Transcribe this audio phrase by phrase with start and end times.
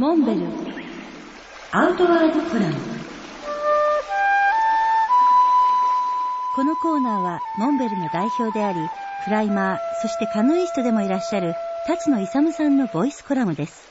[0.00, 0.46] モンベル。
[1.72, 2.72] アウトワードプラン。
[6.56, 8.78] このコーナーはモンベルの代表であり
[9.26, 11.54] クライマーそしてカヌイストでもいらっしゃる
[11.86, 13.90] 辰野勇さんのボイスコラムです。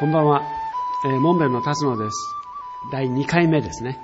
[0.00, 0.42] こんばんは、
[1.06, 2.16] えーモンベルの辰野です。
[2.90, 4.00] 第2回目ですね。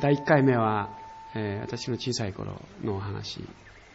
[0.00, 0.88] 第1回目は、
[1.34, 3.44] えー私の小さい頃のお話。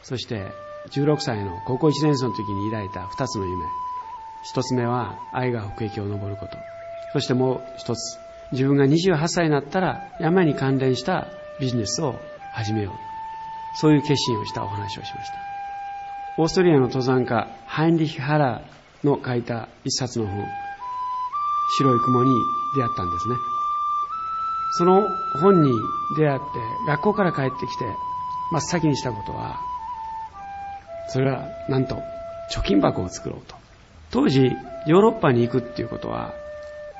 [0.03, 0.51] そして
[0.91, 3.65] 16歳の高校1年生の時に抱いた2つの夢
[4.53, 6.57] 1つ目は愛が北壁を登ること。
[7.13, 8.17] そしてもう1つ
[8.51, 11.27] 自分が28歳になったら山に関連した
[11.59, 12.15] ビジネスを
[12.53, 12.93] 始めよう。
[13.77, 15.35] そういう決心をしたお話をしました。
[16.37, 20.45] オーストリアの登山家ハインリヒ・ハラーの書いた一冊の本。
[21.77, 22.31] 白い雲に
[22.75, 23.35] 出会ったんですね。
[24.73, 25.07] その
[25.41, 25.71] 本に
[26.17, 26.45] 出会って
[26.87, 27.85] 学校から帰ってきて
[28.51, 29.59] 真っ先にしたことは
[31.09, 31.95] それはなんと
[32.53, 33.55] 貯金箱を作ろうと。
[34.11, 34.51] 当時
[34.85, 36.33] ヨーロッパに行くっていうことは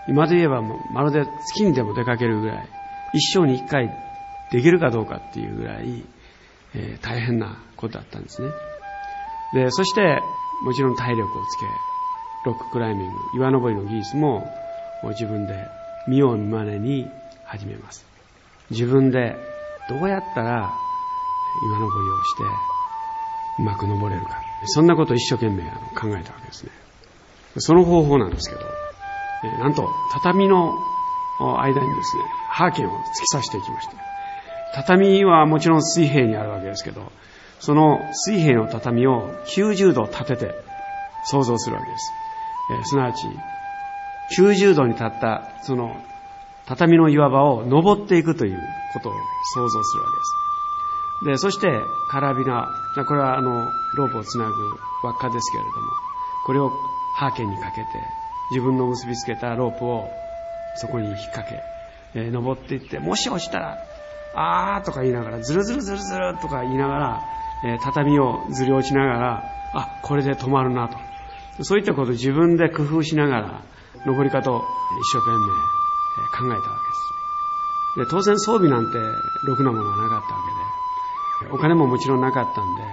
[0.07, 2.69] 今で言えばもうまるで月にでも出かけるぐらい
[3.13, 3.91] 一生に一回
[4.51, 6.03] できるかどうかっていうぐらい、
[6.75, 8.49] えー大変なことだったんですね。
[9.53, 10.21] でそして
[10.63, 11.65] もちろん体力をつけ
[12.45, 14.47] ロッククライミング岩登りの技術も
[15.09, 15.67] 自分で
[16.07, 17.07] 見よう見まねに
[17.45, 18.05] 始めます。
[18.69, 19.35] 自分で
[19.89, 20.71] どうやったら
[21.63, 22.43] 岩登りをして
[23.59, 24.41] うまく登れるか。
[24.65, 26.71] そんなことを一生懸命考えたわけですね。
[27.57, 28.61] その方法なんですけど、
[29.43, 30.73] えなんと畳の
[31.59, 33.93] 間にですねハーケンを突き刺していきました
[34.75, 37.11] 畳はもちろん水平にあるわけですけど
[37.59, 40.55] その水平の畳を90度立てて
[41.25, 42.11] 想像するわけです、
[42.81, 43.27] えすなわち
[44.39, 45.95] 90度に立ったその
[46.67, 48.59] 畳の岩場を登っていくという
[48.93, 49.13] ことを
[49.55, 50.41] 想像するわけです
[51.23, 52.67] で、そして、カラビナ。
[53.07, 54.51] これは、あの、ロープをつなぐ
[55.03, 55.75] 輪っかですけれども、
[56.45, 56.71] これを
[57.15, 57.87] ハーケンにかけて、
[58.51, 60.09] 自分の結びつけたロープを
[60.75, 61.61] そこに引っ掛け、
[62.15, 63.77] えー登っていって、もし落ちたら、
[64.35, 67.21] あーとか言いながら、ズルズルズルズルとか言いながら、
[67.65, 70.97] えー畳をずり落ちながら、あ、これで止まるなと。
[71.63, 73.61] そういったことを自分で工夫しながら、
[74.05, 75.37] 登り方を一生懸命
[76.31, 77.11] 考えたわけです。
[77.99, 78.97] で、当然装備なんて
[79.47, 80.39] ろくなものはなかったわ
[81.41, 82.83] けで、お金ももちろんなかったんで、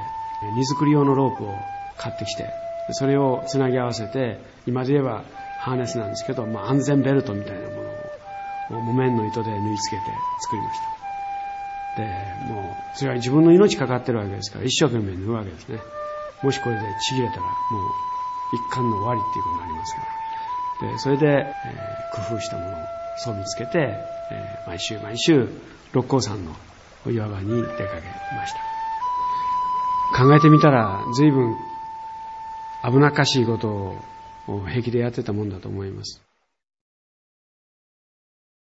[0.56, 1.54] 荷造り用のロープを
[1.96, 2.44] 買ってきて、
[2.92, 5.24] それをつなぎ合わせて、今で言えば
[5.60, 7.82] ハーネスなんですけど、まあ、安全ベルトみたいなも
[8.70, 10.10] のを木綿の糸で縫い付けて
[10.40, 10.98] 作りました。
[12.02, 15.80] で、もう、それは自分の命かかってるわけですから、一生懸命縫うわけですね。
[16.42, 17.52] もしこれでちぎれたら、もう
[18.54, 20.92] 一貫の終わりっていうことになりますから。
[20.92, 22.74] で、それで、えー工夫したものを
[23.18, 23.78] 装備つけて、
[24.30, 25.48] えー毎週毎週、
[25.92, 26.52] 六甲山の
[27.06, 27.84] 岩場に出かけ
[28.36, 30.24] ました。
[30.24, 31.56] 考えてみたら、随分
[32.82, 33.68] 危なっかしいこと
[34.46, 36.27] を平気でやってたもんだと思います。